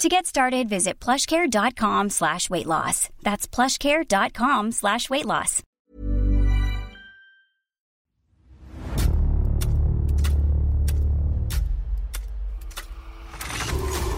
[0.00, 3.10] To get started, visit plushcare.com slash weight loss.
[3.22, 5.62] That's plushcare.com slash weight loss.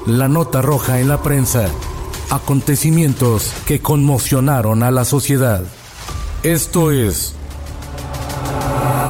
[0.06, 1.68] La nota roja en la prensa.
[2.30, 5.64] Acontecimientos que conmocionaron a la sociedad.
[6.44, 7.34] Esto es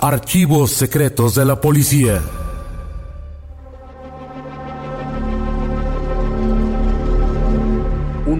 [0.00, 2.22] Archivos Secretos de la Policía.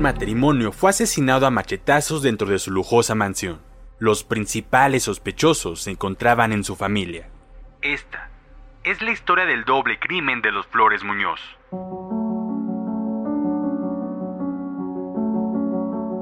[0.02, 3.60] Matrimonio fue asesinado a machetazos dentro de su lujosa mansión.
[3.98, 7.28] Los principales sospechosos se encontraban en su familia.
[7.80, 8.28] Esta
[8.84, 11.40] es la historia del doble crimen de los Flores Muñoz.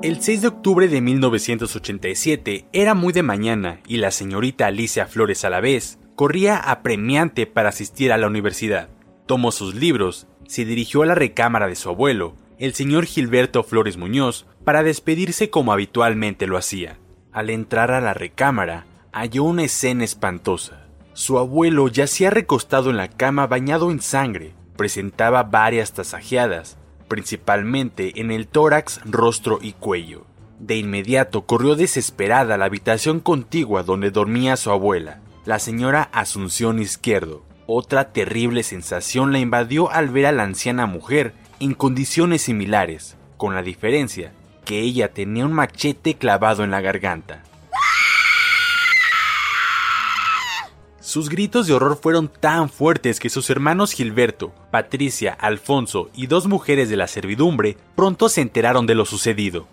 [0.03, 5.45] El 6 de octubre de 1987 era muy de mañana y la señorita Alicia Flores
[5.45, 8.89] a la vez corría apremiante para asistir a la universidad.
[9.27, 13.97] Tomó sus libros, se dirigió a la recámara de su abuelo, el señor Gilberto Flores
[13.97, 16.99] Muñoz, para despedirse como habitualmente lo hacía.
[17.33, 20.87] Al entrar a la recámara, halló una escena espantosa.
[21.15, 26.77] Su abuelo yacía recostado en la cama bañado en sangre, presentaba varias tasajeadas,
[27.09, 30.27] principalmente en el tórax, rostro y cuello.
[30.59, 36.79] De inmediato corrió desesperada a la habitación contigua donde dormía su abuela, la señora Asunción
[36.79, 37.43] Izquierdo.
[37.67, 43.55] Otra terrible sensación la invadió al ver a la anciana mujer en condiciones similares, con
[43.55, 44.33] la diferencia
[44.65, 47.43] que ella tenía un machete clavado en la garganta.
[51.01, 56.47] Sus gritos de horror fueron tan fuertes que sus hermanos Gilberto, Patricia, Alfonso y dos
[56.47, 59.67] mujeres de la servidumbre pronto se enteraron de lo sucedido.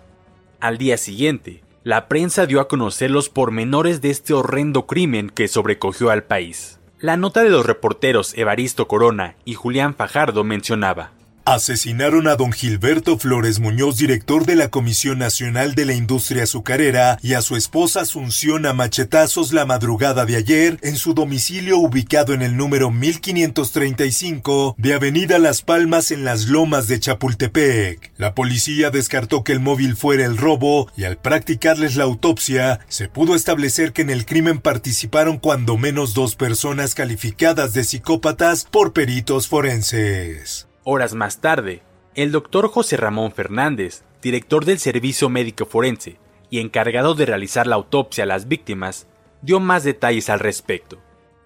[0.59, 5.47] Al día siguiente, la prensa dio a conocer los pormenores de este horrendo crimen que
[5.47, 6.79] sobrecogió al país.
[6.99, 11.11] La nota de los reporteros Evaristo Corona y Julián Fajardo mencionaba
[11.47, 17.17] Asesinaron a don Gilberto Flores Muñoz, director de la Comisión Nacional de la Industria Azucarera,
[17.21, 22.33] y a su esposa Asunción a machetazos la madrugada de ayer en su domicilio ubicado
[22.33, 28.11] en el número 1535 de Avenida Las Palmas en las Lomas de Chapultepec.
[28.17, 33.07] La policía descartó que el móvil fuera el robo y al practicarles la autopsia se
[33.07, 38.91] pudo establecer que en el crimen participaron cuando menos dos personas calificadas de psicópatas por
[38.91, 40.66] peritos forenses.
[40.89, 41.81] Horas más tarde,
[42.15, 46.17] el doctor José Ramón Fernández, director del Servicio Médico Forense
[46.49, 49.05] y encargado de realizar la autopsia a las víctimas,
[49.41, 50.97] dio más detalles al respecto.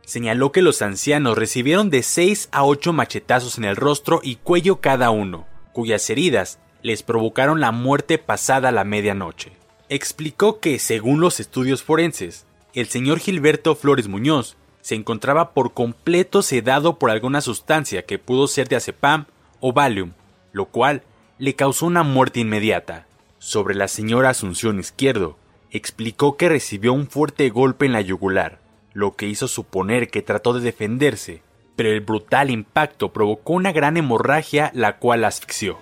[0.05, 4.79] Señaló que los ancianos recibieron de 6 a 8 machetazos en el rostro y cuello
[4.79, 9.53] cada uno, cuyas heridas les provocaron la muerte pasada la medianoche.
[9.89, 16.41] Explicó que, según los estudios forenses, el señor Gilberto Flores Muñoz se encontraba por completo
[16.41, 19.25] sedado por alguna sustancia que pudo ser de azepam
[19.59, 20.13] o Valium,
[20.51, 21.03] lo cual
[21.37, 23.07] le causó una muerte inmediata.
[23.39, 25.37] Sobre la señora Asunción Izquierdo,
[25.71, 28.59] explicó que recibió un fuerte golpe en la yugular,
[28.93, 31.41] lo que hizo suponer que trató de defenderse,
[31.75, 35.77] pero el brutal impacto provocó una gran hemorragia la cual asfixió.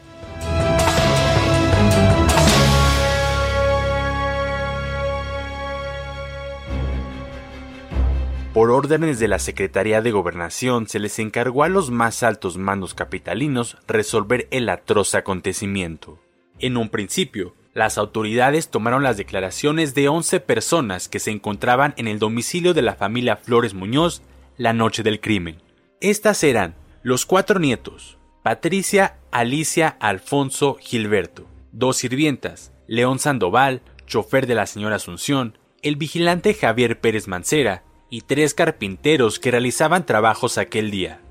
[8.59, 12.93] Por órdenes de la Secretaría de Gobernación se les encargó a los más altos mandos
[12.93, 16.19] capitalinos resolver el atroz acontecimiento.
[16.59, 22.09] En un principio, las autoridades tomaron las declaraciones de 11 personas que se encontraban en
[22.09, 24.23] el domicilio de la familia Flores Muñoz
[24.57, 25.61] la noche del crimen.
[26.01, 34.55] Estas eran los cuatro nietos, Patricia, Alicia, Alfonso, Gilberto, dos sirvientas, León Sandoval, chofer de
[34.55, 40.91] la señora Asunción, el vigilante Javier Pérez Mancera, y tres carpinteros que realizaban trabajos aquel
[40.91, 41.21] día.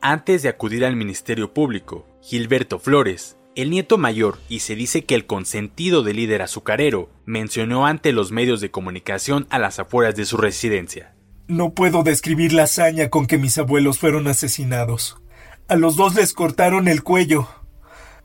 [0.00, 5.14] Antes de acudir al Ministerio Público, Gilberto Flores El nieto mayor, y se dice que
[5.14, 10.24] el consentido del líder azucarero, mencionó ante los medios de comunicación a las afueras de
[10.24, 11.14] su residencia.
[11.48, 15.18] No puedo describir la hazaña con que mis abuelos fueron asesinados.
[15.68, 17.46] A los dos les cortaron el cuello.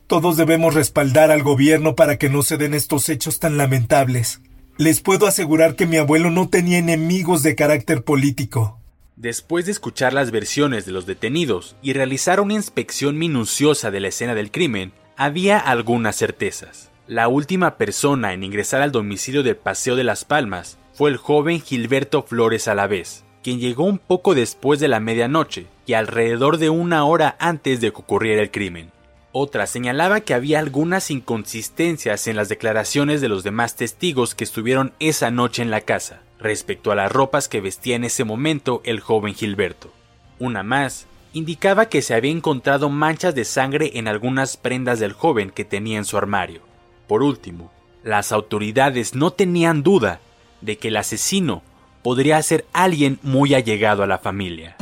[0.08, 4.42] Todos debemos respaldar al gobierno para que no se den estos hechos tan lamentables.
[4.80, 8.80] Les puedo asegurar que mi abuelo no tenía enemigos de carácter político.
[9.16, 14.10] Después de escuchar las versiones de los detenidos y realizar una inspección minuciosa de la
[14.10, 16.92] escena del crimen, había algunas certezas.
[17.08, 21.60] La última persona en ingresar al domicilio del Paseo de las Palmas fue el joven
[21.60, 27.04] Gilberto Flores Alavés, quien llegó un poco después de la medianoche y alrededor de una
[27.04, 28.92] hora antes de que ocurriera el crimen.
[29.40, 34.94] Otra señalaba que había algunas inconsistencias en las declaraciones de los demás testigos que estuvieron
[35.00, 39.00] esa noche en la casa, respecto a las ropas que vestía en ese momento el
[39.00, 39.94] joven Gilberto.
[40.40, 45.52] Una más indicaba que se había encontrado manchas de sangre en algunas prendas del joven
[45.52, 46.62] que tenía en su armario.
[47.08, 47.72] Por último,
[48.04, 50.20] las autoridades no tenían duda
[50.62, 51.62] de que el asesino
[52.02, 54.78] podría ser alguien muy allegado a la familia.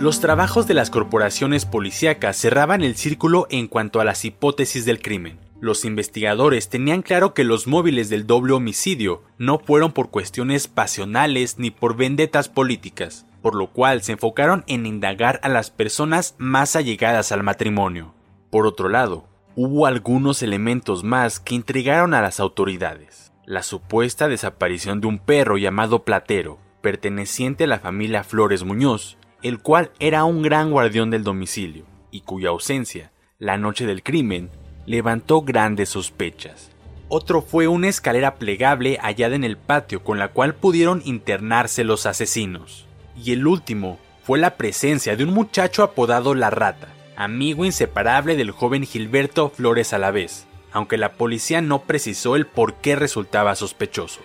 [0.00, 5.02] Los trabajos de las corporaciones policíacas cerraban el círculo en cuanto a las hipótesis del
[5.02, 5.38] crimen.
[5.60, 11.58] Los investigadores tenían claro que los móviles del doble homicidio no fueron por cuestiones pasionales
[11.58, 16.76] ni por vendetas políticas, por lo cual se enfocaron en indagar a las personas más
[16.76, 18.14] allegadas al matrimonio.
[18.48, 23.32] Por otro lado, hubo algunos elementos más que intrigaron a las autoridades.
[23.44, 29.60] La supuesta desaparición de un perro llamado Platero, perteneciente a la familia Flores Muñoz, el
[29.60, 34.50] cual era un gran guardián del domicilio, y cuya ausencia, la noche del crimen,
[34.86, 36.70] levantó grandes sospechas.
[37.08, 42.06] Otro fue una escalera plegable hallada en el patio con la cual pudieron internarse los
[42.06, 42.86] asesinos.
[43.16, 48.52] Y el último fue la presencia de un muchacho apodado La Rata, amigo inseparable del
[48.52, 54.20] joven Gilberto Flores Alavés, aunque la policía no precisó el por qué resultaba sospechoso.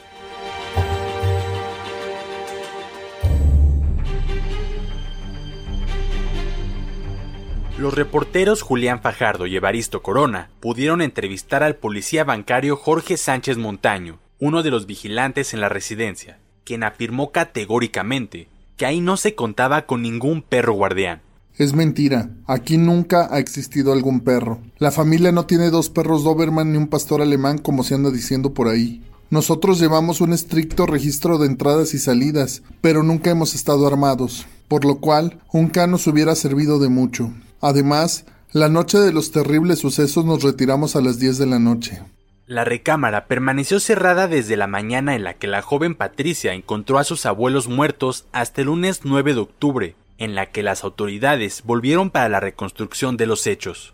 [7.77, 14.19] Los reporteros Julián Fajardo y Evaristo Corona pudieron entrevistar al policía bancario Jorge Sánchez Montaño,
[14.39, 19.85] uno de los vigilantes en la residencia, quien afirmó categóricamente que ahí no se contaba
[19.85, 21.21] con ningún perro guardián.
[21.57, 24.61] Es mentira, aquí nunca ha existido algún perro.
[24.77, 28.53] La familia no tiene dos perros Doberman ni un pastor alemán como se anda diciendo
[28.53, 29.03] por ahí.
[29.29, 34.85] Nosotros llevamos un estricto registro de entradas y salidas, pero nunca hemos estado armados, por
[34.85, 37.33] lo cual un can nos hubiera servido de mucho.
[37.61, 42.01] Además, la noche de los terribles sucesos nos retiramos a las 10 de la noche.
[42.47, 47.03] La recámara permaneció cerrada desde la mañana en la que la joven Patricia encontró a
[47.03, 52.11] sus abuelos muertos hasta el lunes 9 de octubre, en la que las autoridades volvieron
[52.11, 53.93] para la reconstrucción de los hechos.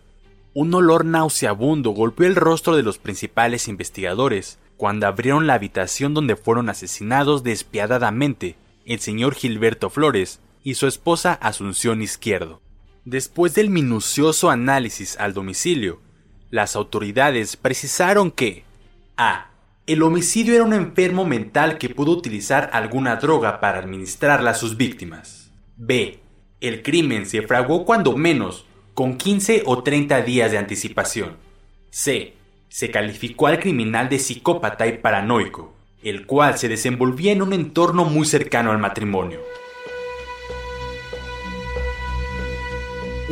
[0.54, 6.36] Un olor nauseabundo golpeó el rostro de los principales investigadores cuando abrieron la habitación donde
[6.36, 12.60] fueron asesinados despiadadamente el señor Gilberto Flores y su esposa Asunción Izquierdo.
[13.04, 16.00] Después del minucioso análisis al domicilio,
[16.50, 18.62] las autoridades precisaron que
[19.16, 19.48] A.
[19.88, 24.76] El homicidio era un enfermo mental que pudo utilizar alguna droga para administrarla a sus
[24.76, 25.50] víctimas.
[25.76, 26.20] B.
[26.60, 31.36] El crimen se fraguó cuando menos, con 15 o 30 días de anticipación.
[31.90, 32.34] C.
[32.68, 35.74] Se calificó al criminal de psicópata y paranoico,
[36.04, 39.40] el cual se desenvolvía en un entorno muy cercano al matrimonio.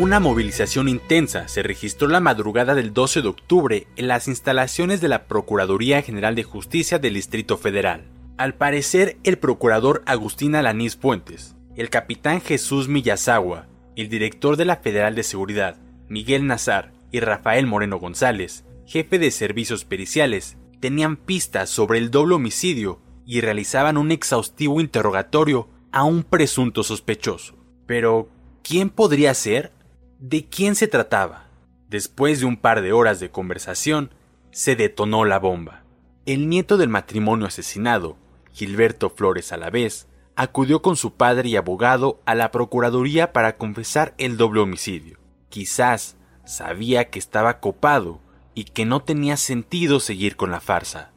[0.00, 5.09] Una movilización intensa se registró la madrugada del 12 de octubre en las instalaciones de
[5.09, 8.07] la Procuraduría General de Justicia del Distrito Federal.
[8.38, 14.76] Al parecer, el procurador Agustín Alanís Fuentes, el capitán Jesús Millazagua, el director de la
[14.76, 15.76] Federal de Seguridad,
[16.09, 22.37] Miguel Nazar, y Rafael Moreno González, jefe de servicios periciales, tenían pistas sobre el doble
[22.37, 27.59] homicidio y realizaban un exhaustivo interrogatorio a un presunto sospechoso.
[27.85, 28.30] Pero,
[28.62, 29.78] ¿quién podría ser?
[30.20, 31.46] ¿De quién se trataba?
[31.88, 34.10] Después de un par de horas de conversación,
[34.50, 35.82] se detonó la bomba.
[36.26, 38.18] El nieto del matrimonio asesinado,
[38.52, 44.36] Gilberto Flores Alavés, acudió con su padre y abogado a la Procuraduría para confesar el
[44.36, 45.18] doble homicidio.
[45.48, 48.20] Quizás sabía que estaba copado
[48.54, 51.12] y que no tenía sentido seguir con la farsa.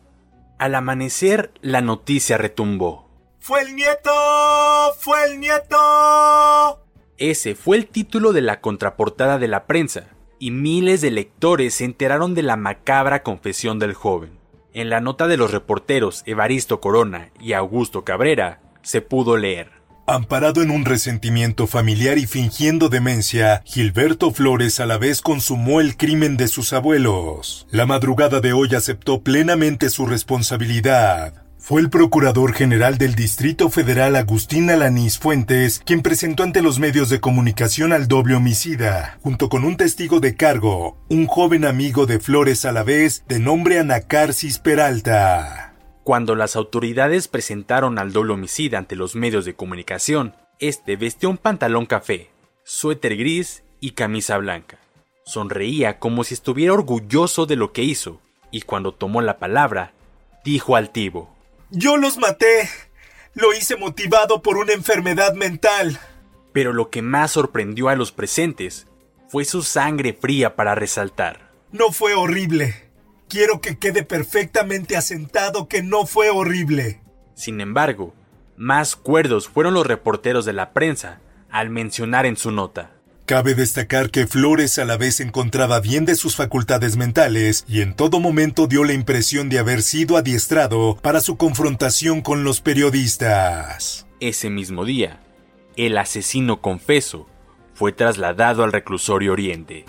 [0.59, 3.09] Al amanecer, la noticia retumbó.
[3.41, 4.13] ¡Fue el nieto!
[4.97, 6.82] ¡Fue el nieto!
[7.23, 10.07] Ese fue el título de la contraportada de la prensa,
[10.39, 14.31] y miles de lectores se enteraron de la macabra confesión del joven.
[14.73, 19.71] En la nota de los reporteros Evaristo Corona y Augusto Cabrera se pudo leer.
[20.05, 25.95] Amparado en un resentimiento familiar y fingiendo demencia, Gilberto Flores a la vez consumó el
[25.95, 27.67] crimen de sus abuelos.
[27.71, 31.42] La madrugada de hoy aceptó plenamente su responsabilidad.
[31.65, 37.07] Fue el Procurador General del Distrito Federal Agustín Alanís Fuentes quien presentó ante los medios
[37.07, 42.19] de comunicación al doble homicida, junto con un testigo de cargo, un joven amigo de
[42.19, 45.73] Flores a la vez de nombre Anacarsis Peralta.
[46.03, 51.37] Cuando las autoridades presentaron al doble homicida ante los medios de comunicación, este vestió un
[51.37, 52.29] pantalón café,
[52.65, 54.79] suéter gris y camisa blanca.
[55.23, 58.19] Sonreía como si estuviera orgulloso de lo que hizo,
[58.51, 59.93] y cuando tomó la palabra,
[60.43, 61.32] dijo altivo:
[61.75, 62.69] Yo los maté.
[63.33, 65.99] Lo hice motivado por una enfermedad mental.
[66.51, 68.85] Pero lo que más sorprendió a los presentes
[69.27, 71.51] fue su sangre fría para resaltar.
[71.71, 72.91] No fue horrible.
[73.27, 77.01] Quiero que quede perfectamente asentado que no fue horrible.
[77.33, 78.13] Sin embargo,
[78.55, 82.91] más cuerdos fueron los reporteros de la prensa al mencionar en su nota.
[83.33, 87.95] Cabe destacar que Flores a la vez encontraba bien de sus facultades mentales y en
[87.95, 94.05] todo momento dio la impresión de haber sido adiestrado para su confrontación con los periodistas.
[94.19, 95.19] Ese mismo día,
[95.75, 97.27] el asesino confeso
[97.73, 99.85] fue trasladado al reclusorio Oriente.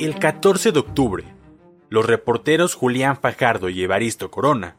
[0.00, 1.24] El 14 de octubre,
[1.90, 4.76] los reporteros Julián Fajardo y Evaristo Corona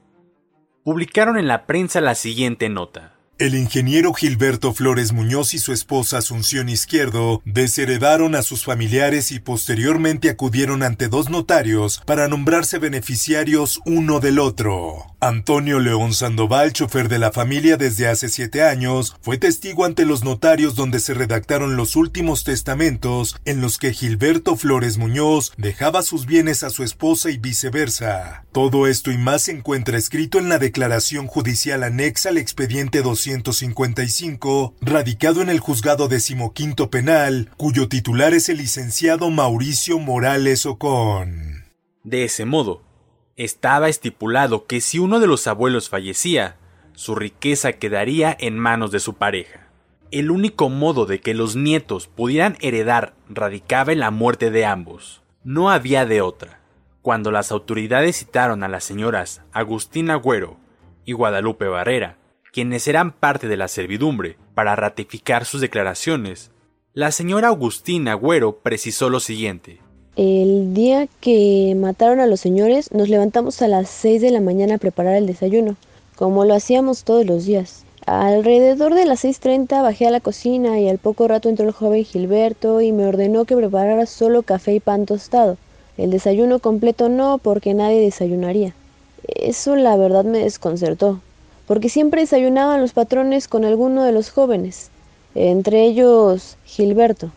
[0.84, 3.13] publicaron en la prensa la siguiente nota.
[3.40, 9.40] El ingeniero Gilberto Flores Muñoz y su esposa Asunción Izquierdo desheredaron a sus familiares y
[9.40, 15.13] posteriormente acudieron ante dos notarios para nombrarse beneficiarios uno del otro.
[15.24, 20.26] Antonio León Sandoval, chofer de la familia desde hace siete años, fue testigo ante los
[20.26, 26.26] notarios donde se redactaron los últimos testamentos en los que Gilberto Flores Muñoz dejaba sus
[26.26, 28.44] bienes a su esposa y viceversa.
[28.52, 34.76] Todo esto y más se encuentra escrito en la declaración judicial anexa al expediente 255,
[34.82, 41.64] radicado en el juzgado decimoquinto penal, cuyo titular es el licenciado Mauricio Morales Ocon.
[42.04, 42.82] De ese modo,
[43.36, 46.58] estaba estipulado que si uno de los abuelos fallecía,
[46.94, 49.68] su riqueza quedaría en manos de su pareja.
[50.12, 55.24] El único modo de que los nietos pudieran heredar radicaba en la muerte de ambos.
[55.44, 56.60] No había de otra.
[57.02, 60.58] Cuando las autoridades citaron a las señoras Agustina Agüero
[61.04, 62.18] y Guadalupe Barrera,
[62.54, 66.52] quienes eran parte de la servidumbre, para ratificar sus declaraciones,
[66.94, 69.82] la señora Agustina Agüero precisó lo siguiente.
[70.16, 74.76] El día que mataron a los señores, nos levantamos a las 6 de la mañana
[74.76, 75.76] a preparar el desayuno,
[76.16, 77.84] como lo hacíamos todos los días.
[78.06, 82.06] Alrededor de las 6.30 bajé a la cocina y al poco rato entró el joven
[82.06, 85.58] Gilberto y me ordenó que preparara solo café y pan tostado.
[85.98, 88.76] El desayuno completo no, porque nadie desayunaría.
[89.28, 91.22] Eso la verdad me desconcertó,
[91.66, 94.92] porque siempre desayunaban los patrones con alguno de los jóvenes,
[95.34, 97.32] entre ellos Gilberto.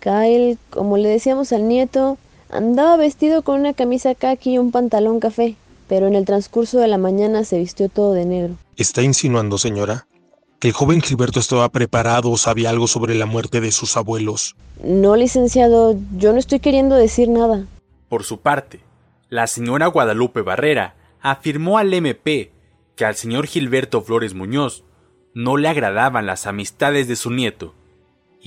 [0.00, 2.18] Kyle, como le decíamos al nieto,
[2.50, 5.56] andaba vestido con una camisa khaki y un pantalón café,
[5.88, 8.54] pero en el transcurso de la mañana se vistió todo de negro.
[8.76, 10.06] ¿Está insinuando, señora?
[10.58, 14.56] ¿Que el joven Gilberto estaba preparado o sabía algo sobre la muerte de sus abuelos?
[14.82, 17.66] No, licenciado, yo no estoy queriendo decir nada.
[18.08, 18.80] Por su parte,
[19.28, 22.50] la señora Guadalupe Barrera afirmó al MP
[22.96, 24.84] que al señor Gilberto Flores Muñoz
[25.34, 27.74] no le agradaban las amistades de su nieto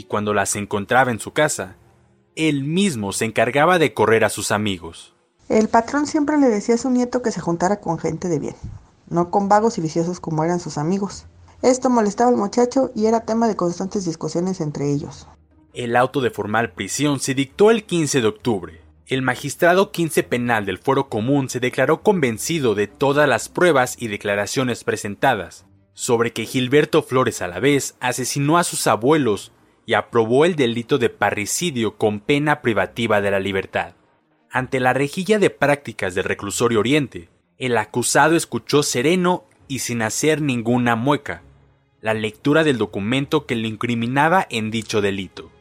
[0.02, 1.76] y cuando las encontraba en su casa,
[2.36, 5.14] él mismo se encargaba de correr a sus amigos.
[5.48, 8.56] El patrón siempre le decía a su nieto que se juntara con gente de bien,
[9.08, 11.26] no con vagos y viciosos como eran sus amigos.
[11.62, 15.28] Esto molestaba al muchacho y era tema de constantes discusiones entre ellos.
[15.76, 18.82] El auto de formal prisión se dictó el 15 de octubre.
[19.06, 24.08] El magistrado 15 penal del Foro Común se declaró convencido de todas las pruebas y
[24.08, 29.52] declaraciones presentadas sobre que Gilberto Flores a la vez asesinó a sus abuelos
[29.86, 33.94] y aprobó el delito de parricidio con pena privativa de la libertad.
[34.50, 40.42] Ante la rejilla de prácticas del reclusorio Oriente, el acusado escuchó sereno y sin hacer
[40.42, 41.44] ninguna mueca
[42.02, 45.52] la lectura del documento que lo incriminaba en dicho delito.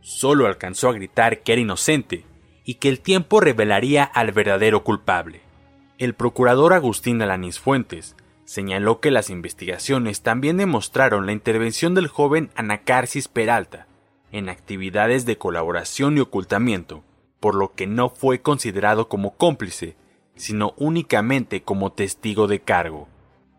[0.00, 2.24] Solo alcanzó a gritar que era inocente
[2.64, 5.42] y que el tiempo revelaría al verdadero culpable.
[5.98, 8.16] El procurador Agustín Alanis Fuentes
[8.50, 13.86] señaló que las investigaciones también demostraron la intervención del joven Anacarsis Peralta
[14.32, 17.04] en actividades de colaboración y ocultamiento,
[17.38, 19.94] por lo que no fue considerado como cómplice,
[20.34, 23.06] sino únicamente como testigo de cargo.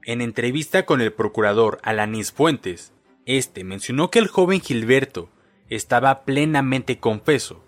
[0.04, 2.92] En entrevista con el procurador Alanis Fuentes,
[3.26, 5.30] este mencionó que el joven Gilberto
[5.70, 7.64] estaba plenamente confeso.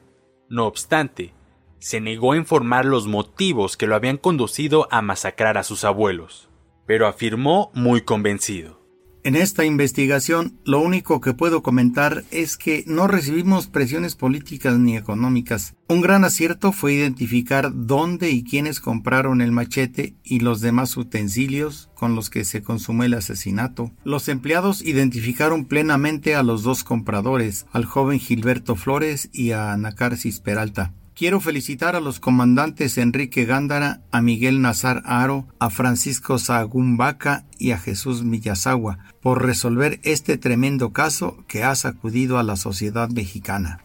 [0.50, 1.34] No obstante,
[1.80, 6.50] se negó a informar los motivos que lo habían conducido a masacrar a sus abuelos.
[6.86, 8.84] Pero afirmó muy convencido.
[9.26, 14.98] En esta investigación, lo único que puedo comentar es que no recibimos presiones políticas ni
[14.98, 15.76] económicas.
[15.88, 21.90] Un gran acierto fue identificar dónde y quiénes compraron el machete y los demás utensilios
[21.96, 23.94] con los que se consumó el asesinato.
[24.04, 30.42] Los empleados identificaron plenamente a los dos compradores, al joven Gilberto Flores y a Anacarsis
[30.42, 30.94] Peralta.
[31.16, 37.46] Quiero felicitar a los comandantes Enrique Gándara, a Miguel Nazar Aro, a Francisco Sagún Vaca
[37.60, 43.10] y a Jesús Millasagua por resolver este tremendo caso que ha sacudido a la sociedad
[43.10, 43.84] mexicana.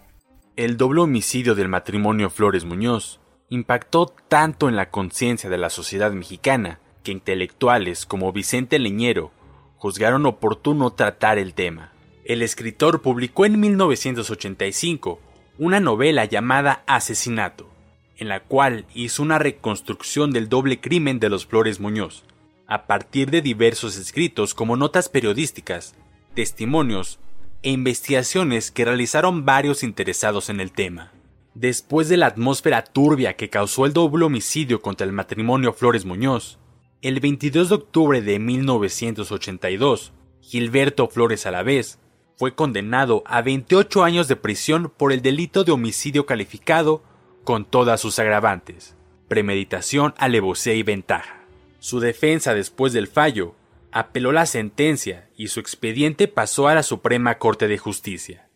[0.57, 3.21] El doble homicidio del matrimonio Flores Muñoz
[3.51, 9.33] impactó tanto en la conciencia de la sociedad mexicana que intelectuales como Vicente Leñero
[9.77, 11.93] juzgaron oportuno tratar el tema.
[12.25, 15.21] El escritor publicó en 1985
[15.59, 17.69] una novela llamada Asesinato,
[18.17, 22.23] en la cual hizo una reconstrucción del doble crimen de los Flores Muñoz,
[22.69, 25.97] a partir de diversos escritos como notas periodísticas,
[26.35, 27.19] testimonios
[27.63, 31.13] e investigaciones que realizaron varios interesados en el tema.
[31.55, 36.59] Después de la atmósfera turbia que causó el doble homicidio contra el matrimonio Flores Muñoz,
[37.03, 41.99] el 22 de octubre de 1982, Gilberto Flores Alavés
[42.39, 47.03] fue condenado a 28 años de prisión por el delito de homicidio calificado
[47.43, 48.95] con todas sus agravantes,
[49.27, 51.43] premeditación, alevosía y ventaja.
[51.81, 53.57] Su defensa después del fallo
[53.91, 58.49] apeló la sentencia y su expediente pasó a la Suprema Corte de Justicia.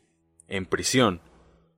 [0.47, 1.21] En prisión,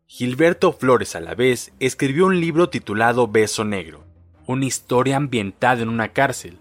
[0.07, 4.05] Gilberto Flores Alavés escribió un libro titulado Beso Negro,
[4.47, 6.59] una historia ambientada en una cárcel,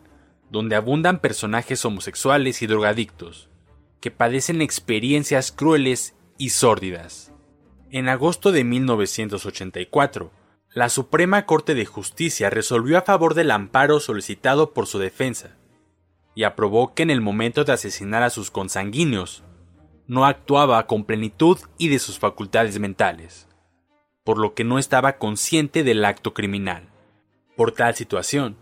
[0.49, 3.49] donde abundan personajes homosexuales y drogadictos,
[4.03, 7.31] que padecen experiencias crueles y sórdidas.
[7.89, 10.29] En agosto de 1984,
[10.73, 15.55] la Suprema Corte de Justicia resolvió a favor del amparo solicitado por su defensa
[16.35, 19.45] y aprobó que en el momento de asesinar a sus consanguíneos
[20.05, 23.47] no actuaba con plenitud y de sus facultades mentales,
[24.25, 26.89] por lo que no estaba consciente del acto criminal.
[27.55, 28.57] Por tal situación,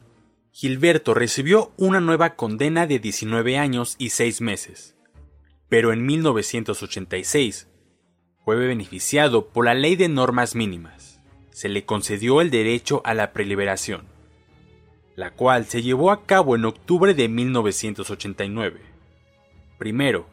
[0.51, 4.95] Gilberto recibió una nueva condena de 19 años y 6 meses,
[5.71, 7.69] pero en 1986
[8.43, 11.21] fue beneficiado por la Ley de Normas Mínimas.
[11.51, 14.01] Se le concedió el derecho a la preliberación,
[15.15, 18.81] la cual se llevó a cabo en octubre de 1989.
[19.77, 20.27] Primero,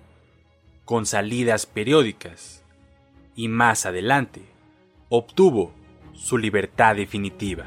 [0.84, 2.64] con salidas periódicas,
[3.36, 4.42] y más adelante,
[5.08, 5.72] obtuvo
[6.14, 7.66] su libertad definitiva.